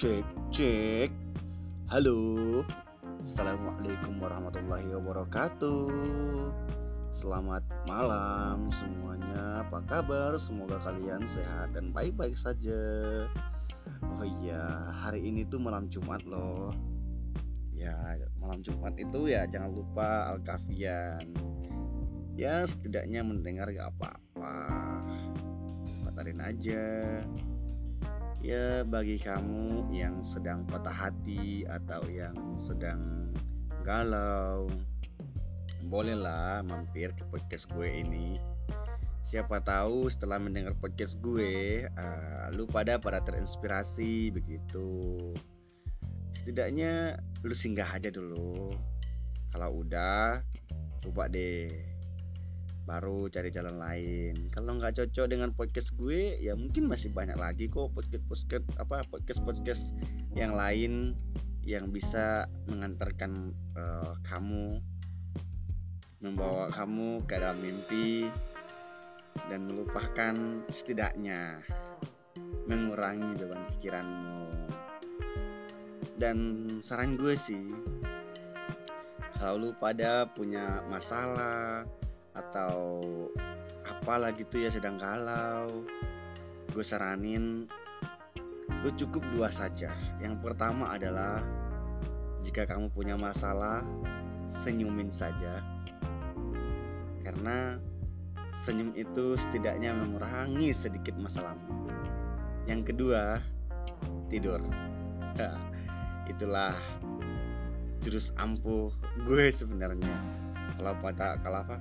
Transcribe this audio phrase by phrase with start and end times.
[0.00, 1.12] Cek, cek.
[1.92, 2.64] Halo.
[3.20, 5.92] Assalamualaikum warahmatullahi wabarakatuh.
[7.12, 9.60] Selamat malam semuanya.
[9.60, 10.40] Apa kabar?
[10.40, 12.80] Semoga kalian sehat dan baik-baik saja.
[14.16, 16.72] Oh iya, hari ini tuh malam Jumat loh.
[17.76, 17.92] Ya,
[18.40, 21.28] malam Jumat itu ya jangan lupa Al-Kafian.
[22.40, 24.56] Ya, setidaknya mendengar gak apa-apa.
[26.08, 26.88] Patarin aja
[28.40, 33.28] ya bagi kamu yang sedang patah hati atau yang sedang
[33.84, 34.72] galau
[35.90, 38.40] bolehlah mampir ke podcast gue ini.
[39.28, 45.18] Siapa tahu setelah mendengar podcast gue uh, lu pada pada terinspirasi begitu.
[46.32, 48.72] Setidaknya lu singgah aja dulu.
[49.50, 50.40] Kalau udah
[51.02, 51.89] coba deh
[52.90, 54.50] baru cari jalan lain.
[54.50, 59.06] Kalau nggak cocok dengan podcast gue ya mungkin masih banyak lagi kok podcast podcast apa
[59.06, 59.82] podcast podcast
[60.34, 61.14] yang lain
[61.62, 64.82] yang bisa mengantarkan uh, kamu
[66.18, 68.26] membawa kamu ke dalam mimpi
[69.46, 70.34] dan melupakan
[70.74, 71.62] setidaknya
[72.66, 74.50] mengurangi beban pikiranmu.
[76.18, 77.70] Dan saran gue sih
[79.38, 81.88] kalau lu pada punya masalah
[82.36, 83.02] atau
[83.86, 85.82] apalah gitu ya sedang galau
[86.70, 87.66] gue saranin
[88.80, 89.92] lu cukup dua saja.
[90.22, 91.44] Yang pertama adalah
[92.40, 93.84] jika kamu punya masalah
[94.64, 95.60] senyumin saja.
[97.20, 97.76] Karena
[98.64, 101.92] senyum itu setidaknya mengurangi sedikit masalahmu.
[102.64, 103.42] Yang kedua
[104.32, 104.64] tidur.
[106.24, 106.72] Itulah
[108.00, 108.88] jurus ampuh
[109.28, 110.16] gue sebenarnya.
[110.80, 111.76] Kalau patah kalau apa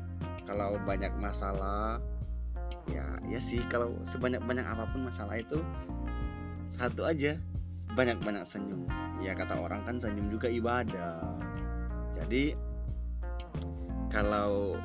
[0.49, 2.01] kalau banyak masalah
[2.89, 5.61] ya ya sih kalau sebanyak banyak apa pun masalah itu
[6.73, 7.37] satu aja
[7.93, 8.85] banyak banyak senyum.
[9.21, 11.37] Ya kata orang kan senyum juga ibadah.
[12.17, 12.57] Jadi
[14.09, 14.77] kalau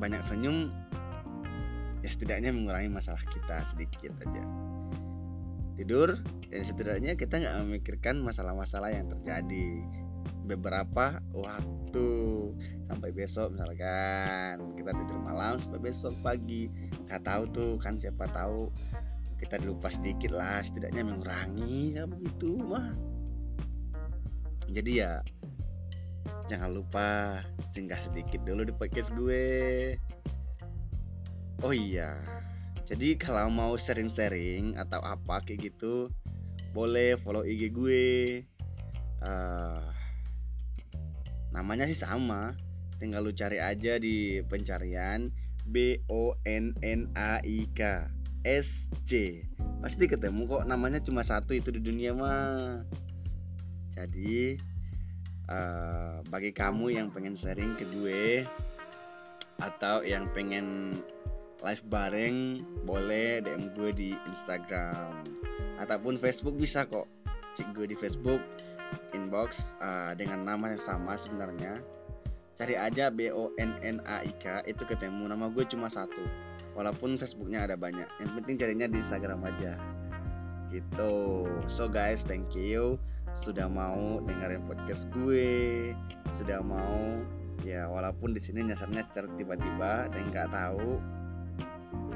[0.00, 0.72] banyak senyum
[2.00, 4.44] ya setidaknya mengurangi masalah kita sedikit aja.
[5.76, 6.16] Tidur
[6.48, 9.84] ya setidaknya kita nggak memikirkan masalah-masalah yang terjadi
[10.48, 12.08] beberapa waktu
[12.88, 14.60] sampai besok misalkan.
[14.76, 16.70] Kita tidur malam sampai besok pagi.
[17.06, 18.70] Nggak tahu tuh kan siapa tahu
[19.40, 22.92] kita lupa sedikit lah setidaknya mengurangi ya begitu mah.
[24.70, 25.24] Jadi ya
[26.46, 27.40] jangan lupa
[27.72, 29.96] singgah sedikit dulu di podcast gue.
[31.60, 32.16] Oh iya
[32.90, 36.10] jadi kalau mau sharing-sharing atau apa kayak gitu
[36.74, 38.42] boleh follow IG gue.
[39.22, 39.78] Uh,
[41.50, 42.54] namanya sih sama.
[43.00, 45.32] Tinggal lu cari aja di pencarian
[45.64, 48.10] B O N N A I K
[48.44, 49.44] S C.
[49.80, 52.84] Pasti ketemu kok namanya cuma satu itu di dunia mah.
[53.96, 54.56] Jadi
[55.48, 58.44] uh, bagi kamu yang pengen sharing ke gue
[59.60, 61.00] atau yang pengen
[61.60, 65.24] live bareng boleh DM gue di Instagram.
[65.80, 67.08] Ataupun Facebook bisa kok.
[67.56, 68.40] Cek gue di Facebook
[69.30, 71.78] inbox uh, dengan nama yang sama sebenarnya.
[72.58, 75.30] Cari aja B O N N A I K itu ketemu.
[75.30, 76.26] Nama gue cuma satu
[76.74, 78.10] walaupun Facebooknya ada banyak.
[78.18, 79.78] Yang penting carinya di Instagram aja.
[80.74, 81.46] Gitu.
[81.70, 82.98] So guys thank you.
[83.38, 85.94] Sudah mau dengerin podcast gue.
[86.34, 87.22] Sudah mau
[87.62, 90.98] ya walaupun di sini nyasarnya tiba-tiba dan nggak tahu.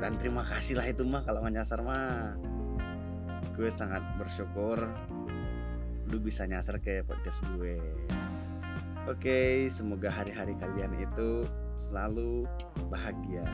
[0.02, 2.34] Dan terima kasih lah itu mah kalau nyasar mah.
[3.54, 4.82] Gue sangat bersyukur
[6.09, 7.81] lu bisa nyasar ke podcast gue.
[9.04, 11.44] Oke semoga hari-hari kalian itu
[11.76, 12.48] selalu
[12.88, 13.44] bahagia.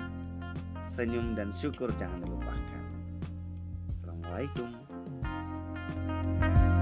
[0.94, 2.84] Senyum dan syukur jangan dilupakan.
[3.90, 4.70] Assalamualaikum.
[6.40, 6.79] thank you